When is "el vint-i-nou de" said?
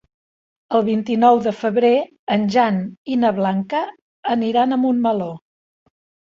0.77-1.53